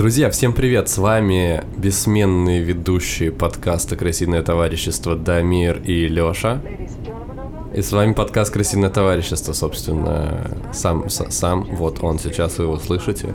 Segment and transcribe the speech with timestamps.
[0.00, 0.88] Друзья, всем привет!
[0.88, 6.62] С вами бессменные ведущие подкаста «Красивое товарищество» Дамир и Лёша.
[7.74, 13.34] И с вами подкаст «Красивое товарищество», собственно, сам, сам, вот он, сейчас вы его слышите.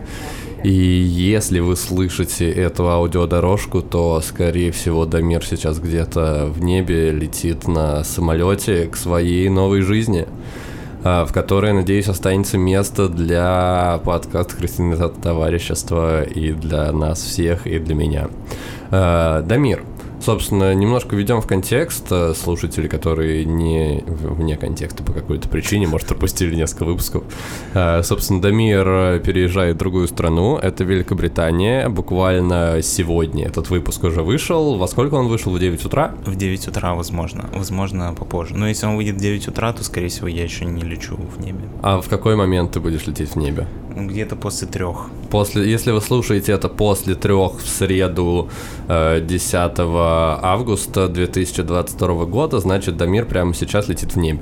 [0.63, 7.67] И если вы слышите эту аудиодорожку, то, скорее всего, Дамир сейчас где-то в небе летит
[7.67, 10.25] на самолете к своей новой жизни.
[11.07, 17.77] А, в которой, надеюсь, останется место для подкаста «Христианизация товарищества» и для нас всех, и
[17.77, 18.27] для меня.
[18.89, 19.83] А, Дамир,
[20.21, 26.07] Собственно, немножко введем в контекст э, слушателей, которые не вне контекста по какой-то причине, может,
[26.07, 27.23] пропустили несколько выпусков.
[27.73, 31.89] Э, собственно, Дамир переезжает в другую страну, это Великобритания.
[31.89, 34.77] Буквально сегодня этот выпуск уже вышел.
[34.77, 35.51] Во сколько он вышел?
[35.51, 36.15] В 9 утра?
[36.25, 37.49] В 9 утра, возможно.
[37.53, 38.55] Возможно, попозже.
[38.55, 41.39] Но если он выйдет в 9 утра, то, скорее всего, я еще не лечу в
[41.39, 41.65] небе.
[41.81, 43.67] А в какой момент ты будешь лететь в небе?
[43.95, 45.09] Где-то после трех.
[45.29, 48.49] После, если вы слушаете это после трех в среду
[48.87, 49.79] э, 10
[50.41, 54.41] августа 2022 года, значит Дамир прямо сейчас летит в небе.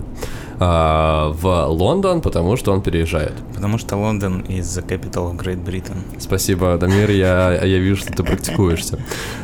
[0.65, 3.33] А, в Лондон, потому что он переезжает.
[3.53, 5.97] Потому что Лондон the capital of Great Britain.
[6.19, 8.97] Спасибо, Дамир, я, я вижу, что ты практикуешься.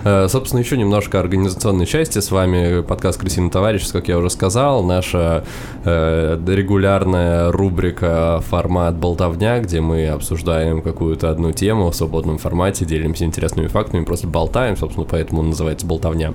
[0.06, 2.20] А, собственно, еще немножко организационной части.
[2.20, 5.44] С вами подкаст «Крысиный товарищ», как я уже сказал, наша
[5.84, 13.26] э, регулярная рубрика формат «Болтовня», где мы обсуждаем какую-то одну тему в свободном формате, делимся
[13.26, 16.34] интересными фактами, просто болтаем, собственно, поэтому называется «Болтовня».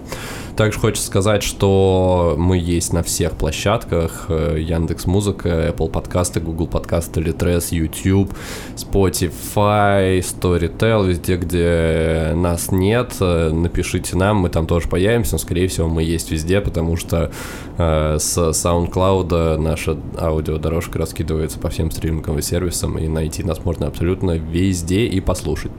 [0.57, 4.27] Также хочется сказать, что мы есть на всех площадках.
[4.29, 8.34] Э, Яндекс Музыка, Apple подкасты, Google подкасты, Litres, YouTube,
[8.77, 15.69] Spotify, Storytel, везде, где нас нет, э, напишите нам, мы там тоже появимся, но, скорее
[15.69, 17.31] всего, мы есть везде, потому что
[17.78, 24.32] э, с SoundCloud наша аудиодорожка раскидывается по всем стриминговым сервисам, и найти нас можно абсолютно
[24.32, 25.72] везде и послушать.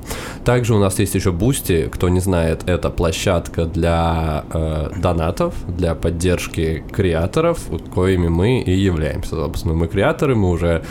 [0.45, 5.95] Также у нас есть еще Boosty, кто не знает, это площадка для э, донатов для
[5.95, 7.59] поддержки креаторов,
[7.93, 9.31] коими мы и являемся.
[9.31, 10.83] Собственно, мы креаторы, мы уже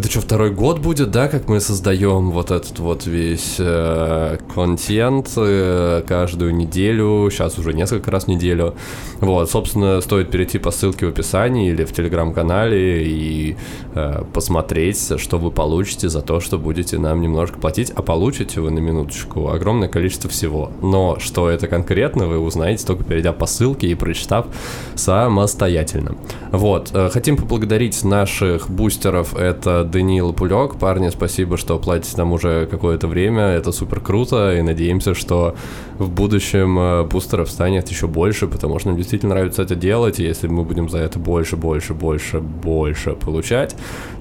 [0.00, 5.30] это что, второй год будет, да, как мы создаем вот этот вот весь э, контент
[5.36, 8.74] э, каждую неделю, сейчас уже несколько раз в неделю.
[9.20, 13.56] Вот, собственно, стоит перейти по ссылке в описании или в телеграм-канале и
[13.94, 18.70] э, посмотреть, что вы получите за то, что будете нам немножко платить, а получите вы
[18.70, 20.72] на минуточку огромное количество всего.
[20.80, 24.46] Но что это конкретно, вы узнаете только перейдя по ссылке и прочитав
[24.94, 26.16] самостоятельно.
[26.52, 30.76] Вот, э, хотим поблагодарить наших бустеров, это Даниил Пулек.
[30.76, 33.42] Парни, спасибо, что платите нам уже какое-то время.
[33.42, 34.56] Это супер круто.
[34.56, 35.54] И надеемся, что
[35.98, 40.20] в будущем э, бустеров станет еще больше, потому что нам действительно нравится это делать.
[40.20, 43.76] И если мы будем за это больше, больше, больше, больше получать,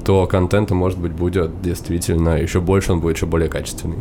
[0.06, 3.98] то контента, может быть, будет действительно еще больше, он будет еще более качественный.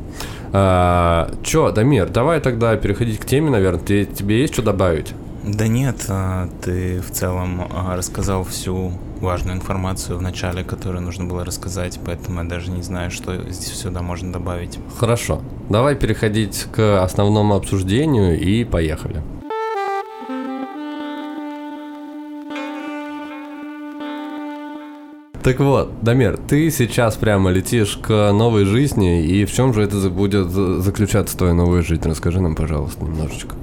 [0.53, 3.81] А, Че, Дамир, давай тогда переходить к теме, наверное.
[3.81, 5.15] Ты, тебе есть что добавить?
[5.45, 11.25] Да нет, а, ты в целом а, рассказал всю важную информацию в начале, которую нужно
[11.25, 14.79] было рассказать, поэтому я даже не знаю, что здесь сюда можно добавить.
[14.99, 19.23] Хорошо, давай переходить к основному обсуждению и поехали.
[25.43, 30.11] Так вот, Дамир, ты сейчас прямо летишь к новой жизни, и в чем же это
[30.11, 32.03] будет заключаться твоя новая жизнь?
[32.05, 33.55] Расскажи нам, пожалуйста, немножечко.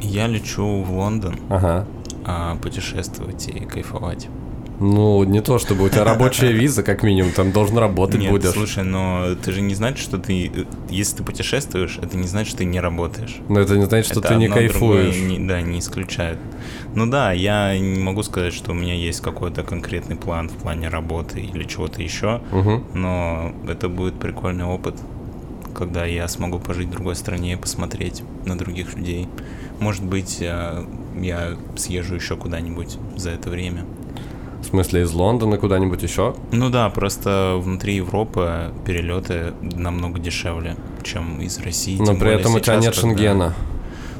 [0.00, 1.86] Я лечу в Лондон ага.
[2.28, 4.28] А, путешествовать и кайфовать.
[4.80, 8.50] Ну, не то, чтобы у тебя рабочая виза, как минимум, там должен работать Нет, будешь.
[8.50, 10.66] слушай, но ты же не значит, что ты...
[10.88, 13.38] Если ты путешествуешь, это не значит, что ты не работаешь.
[13.48, 15.16] Но это не значит, что это ты не кайфуешь.
[15.16, 16.38] Не, да, не исключает.
[16.94, 20.88] Ну да, я не могу сказать, что у меня есть какой-то конкретный план в плане
[20.88, 22.84] работы или чего-то еще, угу.
[22.94, 24.94] но это будет прикольный опыт,
[25.74, 29.28] когда я смогу пожить в другой стране и посмотреть на других людей.
[29.78, 30.84] Может быть, э,
[31.20, 33.84] я съезжу еще куда-нибудь за это время.
[34.60, 36.34] В смысле, из Лондона куда-нибудь еще?
[36.50, 41.96] Ну да, просто внутри Европы перелеты намного дешевле, чем из России.
[41.98, 43.00] Но при этом у тебя нет когда...
[43.00, 43.54] шенгена.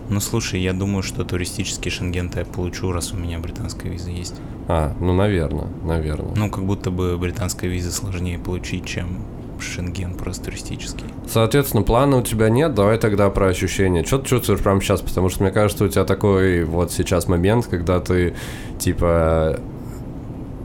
[0.09, 4.37] Ну слушай, я думаю, что туристический шенген-то я получу, раз у меня британская виза есть.
[4.67, 6.35] А, ну наверное, наверное.
[6.35, 9.19] Ну как будто бы британская виза сложнее получить, чем
[9.61, 11.07] Шенген просто туристический.
[11.27, 14.05] Соответственно, плана у тебя нет, давай тогда про ощущения.
[14.05, 15.01] Что ты чувствуешь прямо сейчас?
[15.01, 18.35] Потому что мне кажется, у тебя такой вот сейчас момент, когда ты
[18.79, 19.61] типа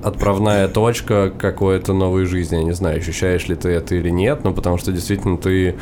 [0.04, 2.57] отправная точка какой-то новой жизни.
[2.57, 5.75] Я не знаю, ощущаешь ли ты это или нет, но потому что действительно ты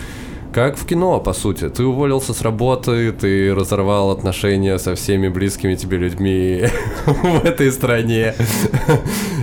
[0.53, 1.69] как в кино, по сути.
[1.69, 6.65] Ты уволился с работы, ты разорвал отношения со всеми близкими тебе людьми
[7.05, 8.33] в этой стране.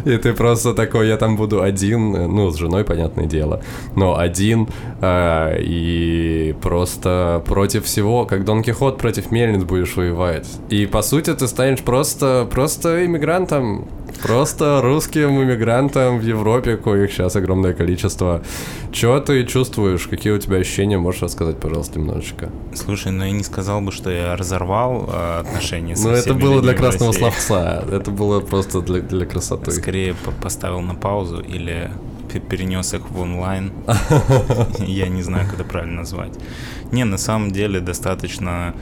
[0.04, 3.62] И ты просто такой, я там буду один, ну, с женой, понятное дело,
[3.96, 4.68] но один,
[5.00, 10.46] а, и просто против всего, как Дон Кихот против мельниц будешь воевать.
[10.68, 13.88] И, по сути, ты станешь просто, просто иммигрантом,
[14.22, 18.42] Просто русским иммигрантам в Европе, коих сейчас огромное количество.
[18.92, 20.06] Чего ты чувствуешь?
[20.08, 20.98] Какие у тебя ощущения?
[20.98, 22.50] Можешь рассказать, пожалуйста, немножечко?
[22.74, 26.60] Слушай, ну я не сказал бы, что я разорвал э, отношения с Ну это было
[26.60, 27.84] для красного словца.
[27.90, 29.70] Это было просто для, для красоты.
[29.70, 31.90] Скорее поставил на паузу или
[32.50, 33.72] перенес их в онлайн.
[34.78, 36.32] Я не знаю, как это правильно назвать.
[36.92, 38.74] Не, на самом деле достаточно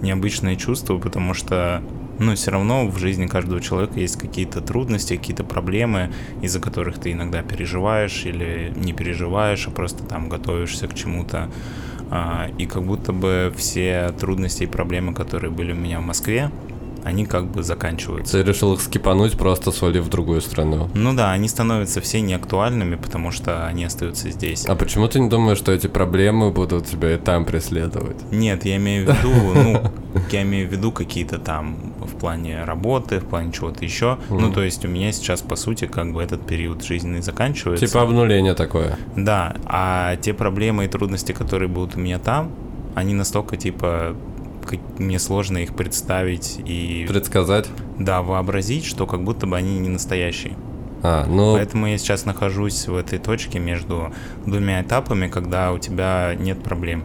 [0.00, 1.82] необычное чувство, потому что
[2.18, 6.12] но все равно в жизни каждого человека есть какие-то трудности, какие-то проблемы,
[6.42, 11.50] из-за которых ты иногда переживаешь или не переживаешь, а просто там готовишься к чему-то.
[12.10, 16.50] А, и как будто бы все трудности и проблемы, которые были у меня в Москве,
[17.04, 18.38] они как бы заканчиваются.
[18.38, 20.88] Ты решил их скипануть, просто свалив в другую страну.
[20.94, 24.64] Ну да, они становятся все неактуальными, потому что они остаются здесь.
[24.66, 28.16] А почему ты не думаешь, что эти проблемы будут тебя и там преследовать?
[28.32, 29.82] Нет, я имею в виду, ну,
[30.30, 34.18] я имею в виду какие-то там в плане работы, в плане чего-то еще.
[34.30, 34.40] Mm.
[34.40, 37.86] Ну, то есть у меня сейчас, по сути, как бы этот период жизненный заканчивается.
[37.86, 38.98] Типа обнуление такое.
[39.14, 42.50] Да, а те проблемы и трудности, которые будут у меня там,
[42.94, 44.16] они настолько, типа,
[44.98, 47.06] мне сложно их представить и...
[47.08, 47.68] Предсказать?
[47.98, 50.54] Да, вообразить, что как будто бы они не настоящие.
[51.02, 51.54] А, ну...
[51.54, 54.12] Поэтому я сейчас нахожусь в этой точке между
[54.46, 57.04] двумя этапами, когда у тебя нет проблем.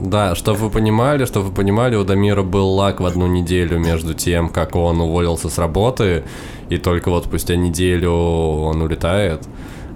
[0.00, 4.14] Да, чтобы вы понимали, чтобы вы понимали, у Дамира был лак в одну неделю между
[4.14, 6.24] тем, как он уволился с работы,
[6.68, 9.46] и только вот спустя неделю он улетает.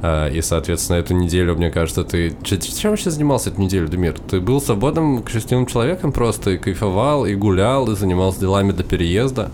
[0.02, 2.36] А, и, соответственно, эту неделю, мне кажется, ты...
[2.42, 4.18] Чем вообще занимался эту неделю, Демир?
[4.18, 9.52] Ты был свободным, счастливым человеком просто, и кайфовал, и гулял, и занимался делами до переезда?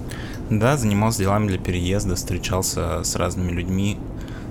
[0.49, 3.99] Да, занимался делами для переезда, встречался с разными людьми,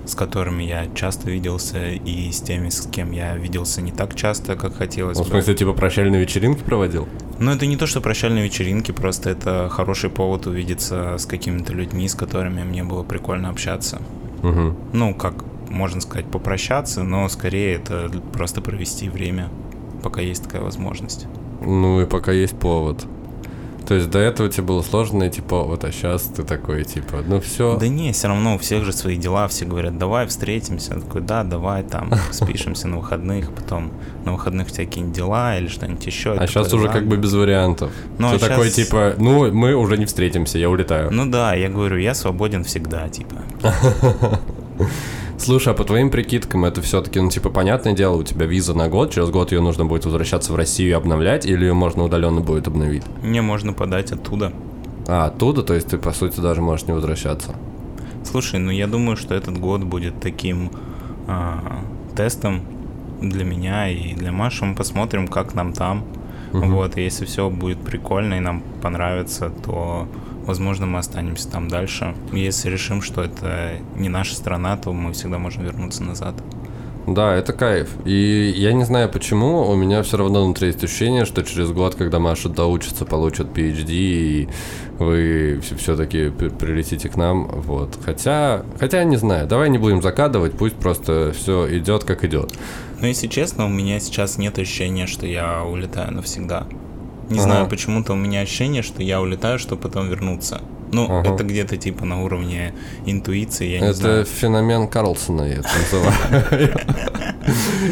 [0.06, 4.54] с которыми я часто виделся, и с теми, с кем я виделся не так часто,
[4.54, 7.08] как хотелось ну, В смысле, типа прощальные вечеринки проводил?
[7.40, 12.08] Ну, это не то, что прощальные вечеринки, просто это хороший повод увидеться с какими-то людьми,
[12.08, 14.00] с которыми мне было прикольно общаться.
[14.44, 14.76] Угу.
[14.92, 15.34] Ну, как
[15.68, 19.48] можно сказать, попрощаться, но скорее это просто провести время,
[20.02, 21.26] пока есть такая возможность.
[21.60, 23.06] Ну и пока есть повод.
[23.88, 27.40] То есть до этого тебе было сложно найти повод, а сейчас ты такой, типа, ну
[27.40, 27.78] все.
[27.78, 30.92] Да не, все равно у всех же свои дела, все говорят, давай встретимся.
[30.92, 33.90] Я такой, да, давай там спишемся на выходных, потом
[34.26, 36.34] на выходных какие-нибудь дела или что-нибудь еще.
[36.34, 37.90] А сейчас уже как бы без вариантов.
[38.18, 38.48] Ну, ты сейчас...
[38.50, 41.10] такой, типа, ну, мы уже не встретимся, я улетаю.
[41.10, 43.36] Ну да, я говорю, я свободен всегда, типа.
[45.38, 48.88] Слушай, а по твоим прикидкам это все-таки, ну, типа, понятное дело, у тебя виза на
[48.88, 52.40] год, через год ее нужно будет возвращаться в Россию и обновлять, или ее можно удаленно
[52.40, 53.04] будет обновить?
[53.22, 54.52] Не, можно подать оттуда.
[55.06, 55.62] А, оттуда?
[55.62, 57.54] То есть ты, по сути, даже можешь не возвращаться?
[58.24, 60.70] Слушай, ну я думаю, что этот год будет таким
[61.26, 61.82] а,
[62.16, 62.62] тестом
[63.22, 64.64] для меня и для Маши.
[64.64, 66.04] Мы посмотрим, как нам там.
[66.52, 66.66] Угу.
[66.66, 70.08] Вот, если все будет прикольно и нам понравится, то
[70.48, 72.14] Возможно, мы останемся там дальше.
[72.32, 76.34] Если решим, что это не наша страна, то мы всегда можем вернуться назад.
[77.06, 77.90] Да, это кайф.
[78.06, 81.96] И я не знаю почему, у меня все равно внутри есть ощущение, что через год,
[81.96, 84.48] когда Маша доучится, получит PhD, и
[84.98, 87.46] вы все-таки прилетите к нам.
[87.48, 87.98] Вот.
[88.02, 92.54] Хотя, хотя не знаю, давай не будем закадывать, пусть просто все идет как идет.
[93.02, 96.66] Но если честно, у меня сейчас нет ощущения, что я улетаю навсегда.
[97.28, 97.42] Не ага.
[97.42, 100.60] знаю, почему-то у меня ощущение, что я улетаю, чтобы потом вернуться.
[100.92, 101.34] Ну, ага.
[101.34, 102.72] это где-то типа на уровне
[103.04, 104.20] интуиции, я не это знаю.
[104.22, 106.80] Это феномен Карлсона, я это называю.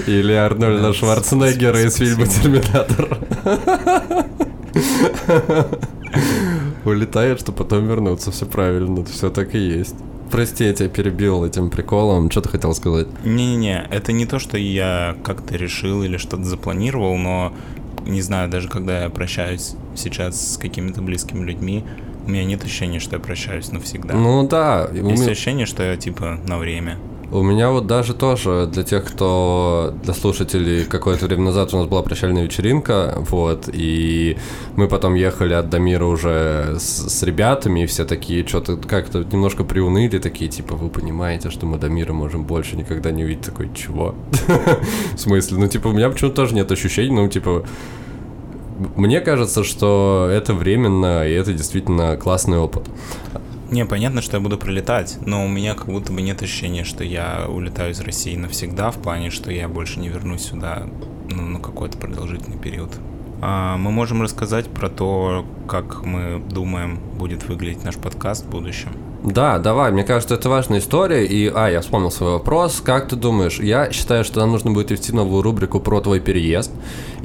[0.06, 3.18] Или Арнольда Шварценеггера из фильма «Терминатор».
[6.84, 9.96] Улетает, чтобы потом вернуться, все правильно, все так и есть.
[10.30, 12.30] Прости, я тебя перебил этим приколом.
[12.30, 13.06] Что ты хотел сказать?
[13.24, 17.52] Не-не-не, это не то, что я как-то решил или что-то запланировал, но
[18.06, 21.84] не знаю, даже когда я прощаюсь сейчас с какими-то близкими людьми,
[22.26, 24.14] у меня нет ощущения, что я прощаюсь навсегда.
[24.14, 24.88] Ну да.
[24.92, 25.30] Есть меня...
[25.30, 26.98] ощущение, что я типа на время.
[27.32, 31.86] У меня вот даже тоже для тех, кто, для слушателей, какое-то время назад у нас
[31.86, 34.36] была прощальная вечеринка, вот, и
[34.76, 39.64] мы потом ехали от Дамира уже с, с ребятами, и все такие что-то как-то немножко
[39.64, 44.14] приуныли, такие, типа, вы понимаете, что мы Дамира можем больше никогда не увидеть, такой, чего?
[45.14, 45.58] В смысле?
[45.58, 47.64] Ну, типа, у меня почему-то тоже нет ощущений, ну, типа,
[48.94, 52.84] мне кажется, что это временно, и это действительно классный опыт.
[53.70, 57.02] Не, понятно, что я буду прилетать, но у меня как будто бы нет ощущения, что
[57.02, 60.86] я улетаю из России навсегда, в плане, что я больше не вернусь сюда
[61.30, 62.92] ну, на какой-то продолжительный период.
[63.42, 68.90] А, мы можем рассказать про то, как мы думаем, будет выглядеть наш подкаст в будущем.
[69.24, 71.26] Да, давай, мне кажется, это важная история.
[71.26, 72.80] И, а, я вспомнил свой вопрос.
[72.80, 73.58] Как ты думаешь?
[73.58, 76.70] Я считаю, что нам нужно будет вести новую рубрику про твой переезд.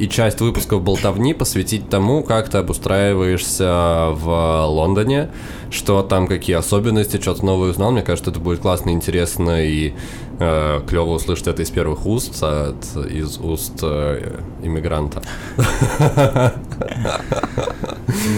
[0.01, 5.29] И часть выпусков болтовни посвятить тому, как ты обустраиваешься в Лондоне,
[5.69, 7.91] что там, какие особенности, что-то новое узнал.
[7.91, 9.93] Мне кажется, это будет классно, интересно и
[10.39, 15.21] э, клево услышать это из первых уст, от, из уст э, иммигранта.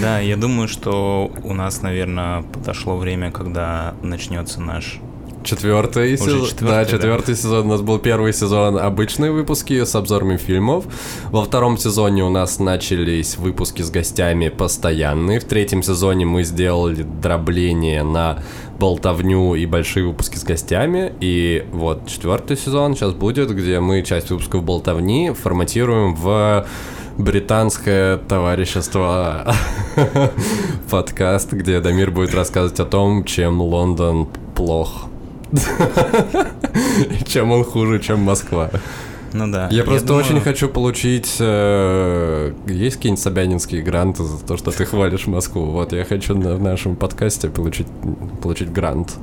[0.01, 4.99] Да, я думаю, что у нас, наверное, подошло время, когда начнется наш
[5.43, 6.47] Четвертый сезон.
[6.61, 7.41] Да, четвертый да.
[7.41, 7.65] сезон.
[7.67, 10.85] У нас был первый сезон обычные выпуски с обзорами фильмов.
[11.31, 15.39] Во втором сезоне у нас начались выпуски с гостями постоянные.
[15.39, 18.41] В третьем сезоне мы сделали дробление на
[18.79, 21.13] болтовню и большие выпуски с гостями.
[21.19, 26.65] И вот четвертый сезон сейчас будет, где мы часть выпусков болтовни форматируем в
[27.17, 29.53] британское товарищество
[30.89, 35.09] подкаст, где Дамир будет рассказывать о том, чем Лондон плох.
[37.27, 38.69] Чем он хуже, чем Москва.
[39.33, 39.67] Ну да.
[39.71, 40.25] Я просто думаю...
[40.25, 41.37] очень хочу получить...
[41.39, 45.65] Э, есть какие-нибудь собянинские гранты за то, что ты хвалишь Москву?
[45.65, 47.87] Вот я хочу на, в нашем подкасте получить,
[48.41, 49.15] получить грант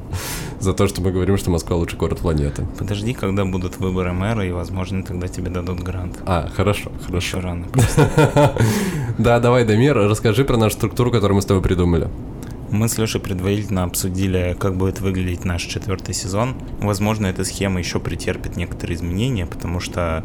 [0.59, 2.67] за то, что мы говорим, что Москва лучший город планеты.
[2.79, 6.19] Подожди, когда будут выборы мэра, и, возможно, тогда тебе дадут грант.
[6.27, 7.17] А, хорошо, хорошо.
[7.17, 7.67] Еще рано.
[9.19, 12.09] Да, давай, Дамир, расскажи про нашу структуру, которую мы с тобой придумали.
[12.71, 16.55] Мы с Лешей предварительно обсудили, как будет выглядеть наш четвертый сезон.
[16.81, 20.25] Возможно, эта схема еще претерпит некоторые изменения, потому что,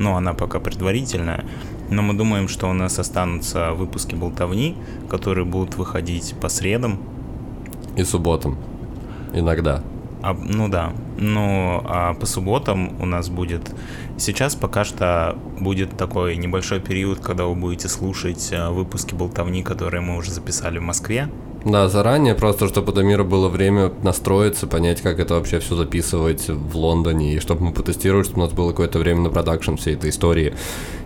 [0.00, 1.44] ну, она пока предварительная.
[1.88, 4.76] Но мы думаем, что у нас останутся выпуски болтовни,
[5.08, 6.98] которые будут выходить по средам.
[7.96, 8.58] И субботам.
[9.32, 9.84] Иногда.
[10.22, 10.92] А, ну да.
[11.18, 13.72] Ну, а по субботам у нас будет...
[14.18, 20.00] Сейчас пока что будет такой небольшой период, когда вы будете слушать а, выпуски болтовни, которые
[20.00, 21.28] мы уже записали в Москве.
[21.66, 26.48] Да, заранее, просто чтобы у Дамира было время настроиться, понять, как это вообще все записывать
[26.48, 29.94] в Лондоне, и чтобы мы потестировали, чтобы у нас было какое-то время на продакшн всей
[29.94, 30.54] этой истории,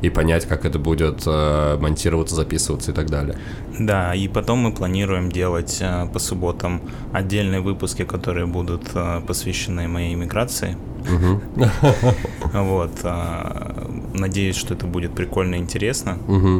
[0.02, 3.38] и понять, как это будет э, монтироваться, записываться и так далее.
[3.78, 6.82] Да, и потом мы планируем делать э, по субботам
[7.14, 10.76] отдельные выпуски, которые будут э, посвящены моей иммиграции.
[12.52, 12.90] Вот.
[13.04, 16.18] Э, надеюсь, что это будет прикольно и интересно,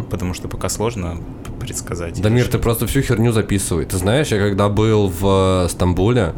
[0.08, 1.18] потому что пока сложно
[1.60, 2.20] предсказать.
[2.20, 3.84] Дамир, ты просто всю херню записывай.
[3.90, 6.32] Ты знаешь, я когда был в Стамбуле,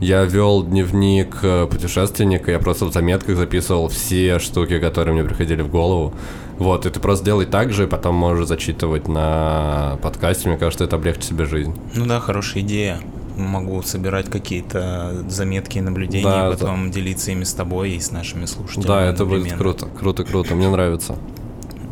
[0.00, 5.60] я вел дневник э, путешественника, я просто в заметках записывал все штуки, которые мне приходили
[5.60, 6.14] в голову.
[6.58, 10.48] Вот, и ты просто делай так же, и потом можешь зачитывать на подкасте.
[10.48, 11.74] Мне кажется, это облегчит себе жизнь.
[11.94, 13.00] Ну да, хорошая идея.
[13.36, 16.94] Могу собирать какие-то заметки и наблюдения, да, и потом да.
[16.94, 18.86] делиться ими с тобой и с нашими слушателями.
[18.86, 20.54] Да, это будет круто, круто, круто.
[20.54, 21.18] Мне нравится.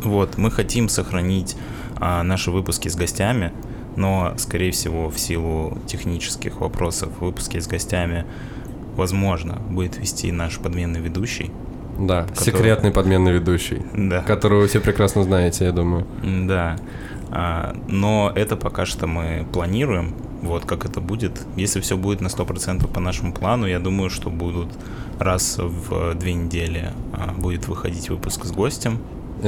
[0.03, 1.55] Вот, мы хотим сохранить
[1.97, 3.51] а, наши выпуски с гостями,
[3.95, 8.25] но, скорее всего, в силу технических вопросов выпуски с гостями,
[8.95, 11.51] возможно, будет вести наш подменный ведущий.
[11.97, 12.43] Да, который...
[12.45, 14.21] секретный подменный ведущий, да.
[14.21, 16.07] которого вы все прекрасно знаете, я думаю.
[16.23, 16.77] Да,
[17.29, 21.41] а, но это пока что мы планируем, вот как это будет.
[21.55, 24.69] Если все будет на 100% по нашему плану, я думаю, что будут
[25.19, 28.99] раз в две недели а, будет выходить выпуск с гостем,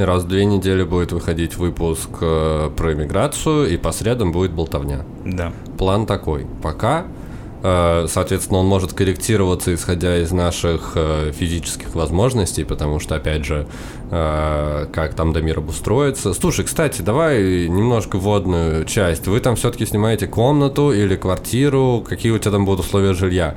[0.04, 5.04] раз в две недели будет выходить выпуск э, про иммиграцию, и по средам будет болтовня.
[5.24, 5.52] Да.
[5.78, 6.46] План такой.
[6.62, 7.06] Пока,
[7.62, 13.66] э, соответственно, он может корректироваться, исходя из наших э, физических возможностей, потому что, опять же,
[14.10, 16.34] э, как там до мира обустроится.
[16.34, 19.26] Слушай, кстати, давай немножко вводную часть.
[19.26, 22.04] Вы там все-таки снимаете комнату или квартиру?
[22.06, 23.54] Какие у тебя там будут условия жилья?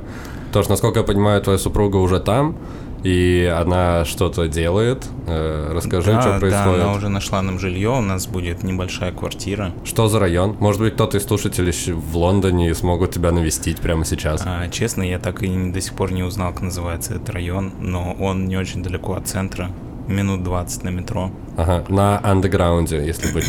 [0.48, 2.56] Потому что, насколько я понимаю, твоя супруга уже там
[3.02, 5.06] и она что-то делает.
[5.26, 6.78] Э, расскажи, да, что происходит.
[6.78, 9.72] Да, она уже нашла нам жилье, у нас будет небольшая квартира.
[9.84, 10.56] Что за район?
[10.60, 14.42] Может быть, кто-то из слушателей в Лондоне смогут тебя навестить прямо сейчас?
[14.44, 18.16] А, честно, я так и до сих пор не узнал, как называется этот район, но
[18.18, 19.70] он не очень далеко от центра
[20.10, 21.30] минут 20 на метро.
[21.56, 23.44] Ага, на андеграунде, если быть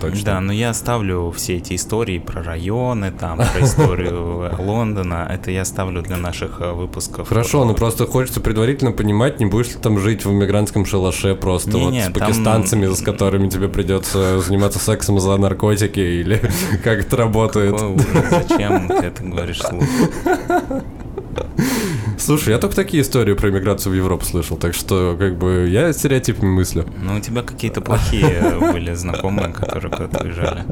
[0.00, 0.24] точно.
[0.24, 5.62] Да, но я оставлю все эти истории про районы, там, про историю Лондона, это я
[5.62, 7.28] оставлю для наших э, выпусков.
[7.28, 11.76] Хорошо, но просто хочется предварительно понимать, не будешь ли там жить в иммигрантском шалаше просто
[11.78, 16.40] вот с пакистанцами, с которыми тебе придется заниматься сексом за наркотики, или
[16.84, 17.78] как это работает?
[18.30, 19.84] Зачем ты это говоришь вслух?
[22.26, 25.92] Слушай, я только такие истории про иммиграцию в Европу слышал, так что как бы я
[25.92, 26.84] стереотипами мыслю.
[27.00, 28.42] Ну, у тебя какие-то плохие
[28.72, 30.64] были знакомые, которые куда-то уезжали.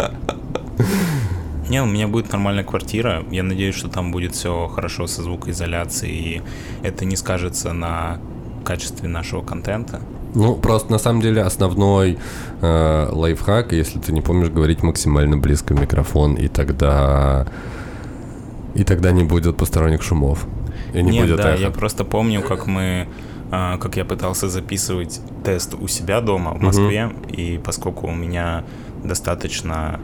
[1.68, 3.22] Не, у меня будет нормальная квартира.
[3.30, 6.42] Я надеюсь, что там будет все хорошо со звукоизоляцией, и
[6.82, 8.18] это не скажется на
[8.64, 10.00] качестве нашего контента.
[10.34, 12.18] Ну, просто на самом деле основной
[12.62, 17.46] э, лайфхак, если ты не помнишь, говорить максимально близко в микрофон, и тогда
[18.74, 20.48] и тогда не будет посторонних шумов.
[20.94, 21.62] И не Нет, будет да, эхо.
[21.62, 23.08] я просто помню, как мы,
[23.50, 28.64] а, как я пытался записывать тест у себя дома в Москве, и поскольку у меня
[29.02, 30.00] достаточно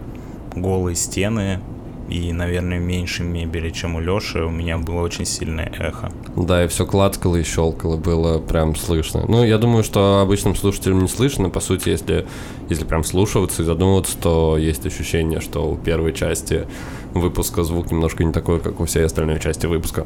[0.55, 1.61] голые стены
[2.09, 6.11] и, наверное, меньше мебели, чем у Лёши, у меня было очень сильное эхо.
[6.35, 9.25] Да, и все клацкало и щелкало, было прям слышно.
[9.29, 11.51] Ну, я думаю, что обычным слушателям не слышно.
[11.51, 12.27] По сути, если,
[12.69, 16.67] если прям слушаться и задумываться, то есть ощущение, что у первой части
[17.15, 20.05] выпуска звук немножко не такой, как у всей остальной части выпуска.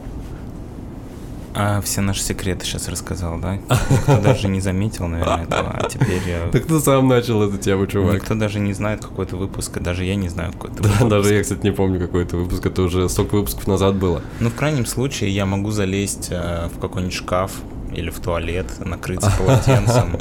[1.57, 3.57] А все наши секреты сейчас рассказал, да?
[3.57, 5.71] Никто даже не заметил, наверное, этого.
[5.71, 6.49] А теперь я...
[6.51, 8.15] Так ты сам начал эту тему, чувак.
[8.17, 11.09] Никто даже не знает какой-то выпуск, и даже я не знаю какой-то Да, выпуск.
[11.09, 12.67] даже я, кстати, не помню, какой это выпуск.
[12.67, 14.21] Это уже столько выпусков назад было.
[14.41, 17.53] Ну, в крайнем случае, я могу залезть э, в какой-нибудь шкаф
[17.95, 20.19] или в туалет, накрыться полотенцем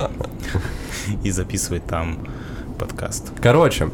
[1.23, 2.19] и записывать там
[2.77, 3.31] подкаст.
[3.41, 3.89] Короче,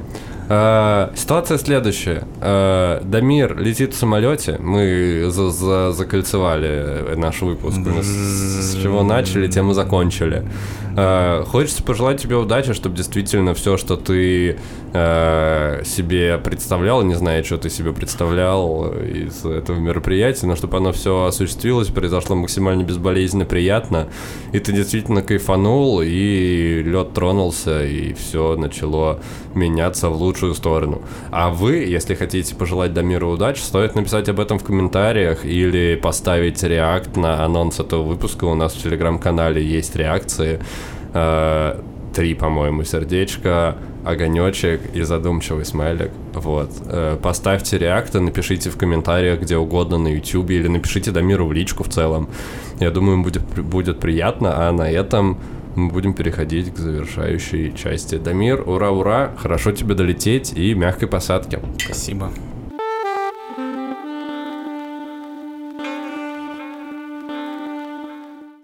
[0.50, 2.24] э, ситуация следующая.
[2.42, 4.58] Э, Дамир летит в самолете.
[4.60, 7.78] Мы за- за- закольцевали наш выпуск.
[8.02, 10.44] С, чего начали, тем и закончили.
[10.98, 14.58] Э, хочется пожелать тебе удачи, чтобы действительно все, что ты
[14.92, 21.26] себе представлял, не знаю, что ты себе представлял из этого мероприятия, но чтобы оно все
[21.26, 24.08] осуществилось, произошло максимально безболезненно, приятно,
[24.52, 29.20] и ты действительно кайфанул, и лед тронулся, и все начало
[29.54, 31.02] меняться в лучшую сторону.
[31.32, 36.62] А вы, если хотите пожелать Дамиру удачи, стоит написать об этом в комментариях или поставить
[36.64, 38.46] реакт на анонс этого выпуска.
[38.46, 40.60] У нас в телеграм-канале есть реакции.
[41.14, 41.80] Э,
[42.14, 46.10] Три, по-моему, сердечко, огонечек и задумчивый смайлик.
[46.34, 46.72] Вот.
[46.86, 51.84] Э, Поставьте реакты, напишите в комментариях где угодно на YouTube или напишите Дамиру в личку
[51.84, 52.28] в целом.
[52.80, 55.38] Я думаю, им будет, будет приятно, а на этом
[55.76, 58.18] мы будем переходить к завершающей части.
[58.18, 61.60] Дамир, ура-ура, хорошо тебе долететь и мягкой посадки.
[61.78, 62.32] Спасибо.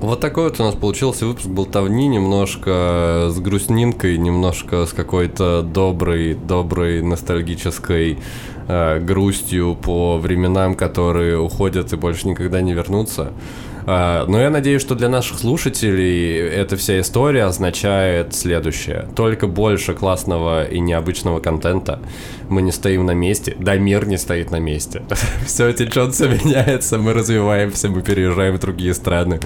[0.06, 6.36] Вот такой вот у нас получился выпуск болтовни, немножко с грустнинкой, немножко с какой-то доброй,
[6.36, 8.20] доброй ностальгической
[8.68, 13.34] э, грустью по временам, которые уходят и больше никогда не вернутся.
[13.88, 19.08] А, Но я надеюсь, что для наших слушателей эта вся история означает следующее.
[19.16, 22.00] Только больше классного и необычного контента.
[22.50, 23.56] Мы не стоим на месте.
[23.60, 25.04] Да, мир не стоит на месте.
[25.46, 29.40] Все течет, все меняется, мы развиваемся, мы переезжаем в другие страны.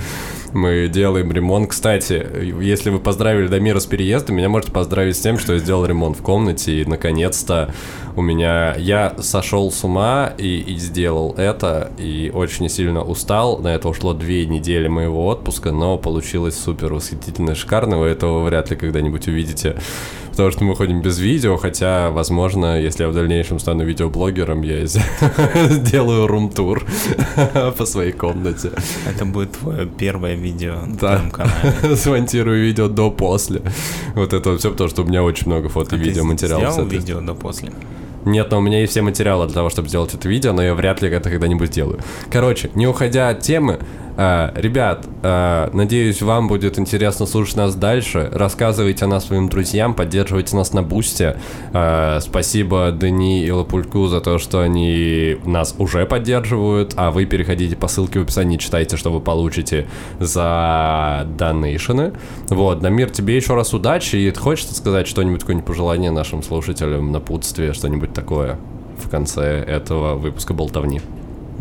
[0.54, 1.70] Мы делаем ремонт.
[1.70, 2.26] Кстати,
[2.62, 6.18] если вы поздравили Дамира с переездом, меня можете поздравить с тем, что я сделал ремонт
[6.18, 7.74] в комнате, и наконец-то
[8.16, 8.76] у меня...
[8.78, 13.60] Я сошел с ума и, и сделал это, и очень сильно устал.
[13.60, 18.00] На это ушло две недели моего отпуска, но получилось супер восхитительно шикарно.
[18.00, 19.80] Вы этого вряд ли когда-нибудь увидите,
[20.32, 24.86] потому что мы ходим без видео, хотя, возможно, если я в дальнейшем стану видеоблогером, я
[24.86, 26.86] сделаю рум-тур
[27.78, 28.72] по своей комнате.
[29.08, 31.22] Это будет твое первое видео на Да.
[31.32, 31.96] канале.
[31.96, 33.62] Смонтирую видео до-после.
[34.16, 36.74] Вот это все, потому что у меня очень много фото и А ты видеоматериалов.
[36.74, 37.72] сделал видео до после?
[38.26, 40.76] Нет, но у меня есть все материалы для того, чтобы сделать это видео, но я
[40.76, 42.00] вряд ли это когда-нибудь сделаю.
[42.30, 43.80] Короче, не уходя от темы,
[44.20, 48.30] ребят, э, надеюсь, вам будет интересно слушать нас дальше.
[48.34, 51.38] Рассказывайте о нас своим друзьям, поддерживайте нас на бусте.
[51.72, 57.78] Э, спасибо Дани и Лапульку за то, что они нас уже поддерживают, а вы переходите
[57.78, 59.88] по ссылке в описании, читайте, что вы получите
[60.20, 62.12] за донейшены.
[62.50, 67.72] Вот, Дамир, тебе еще раз удачи, и хочется сказать что-нибудь, какое-нибудь пожелание нашим слушателям, напутствие,
[67.72, 68.58] что-нибудь такое
[68.98, 71.02] в конце этого выпуска болтовни.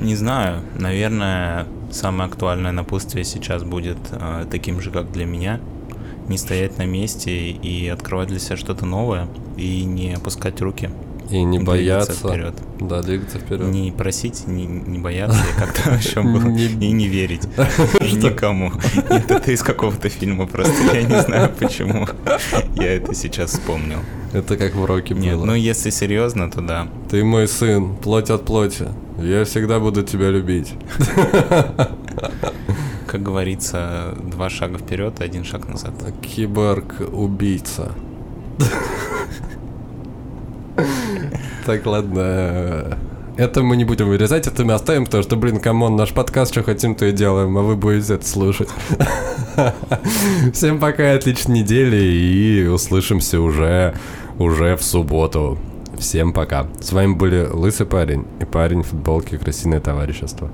[0.00, 0.62] Не знаю.
[0.76, 5.60] Наверное, самое актуальное напутствие сейчас будет э, таким же, как для меня.
[6.28, 10.90] Не стоять на месте и открывать для себя что-то новое, и не опускать руки.
[11.30, 12.12] И не бояться.
[12.12, 12.54] вперед.
[12.80, 13.66] Да, двигаться вперед.
[13.66, 17.42] Не просить, не, не бояться, и как-то еще было, Не- и не верить
[18.00, 18.72] никому.
[19.10, 22.06] Нет, это из какого-то фильма, просто я не знаю почему.
[22.76, 23.98] Я это сейчас вспомнил.
[24.32, 25.44] Это как в роке Нет, было.
[25.46, 26.88] ну если серьезно, то да.
[27.10, 28.88] Ты мой сын, плоть от плоти.
[29.18, 30.74] Я всегда буду тебя любить.
[33.06, 35.94] Как говорится, два шага вперед, один шаг назад.
[36.22, 37.92] Киборг-убийца.
[41.66, 42.96] Так, ладно.
[43.36, 46.52] Это мы не будем вырезать, это мы оставим, потому что, блин, come on, наш подкаст,
[46.52, 48.68] что хотим, то и делаем, а вы будете это слушать.
[50.52, 53.94] Всем пока, отличной недели, и услышимся уже,
[54.38, 55.58] уже в субботу.
[55.98, 56.66] Всем пока.
[56.80, 60.48] С вами были Лысый парень и парень в футболке Крысиное товарищество.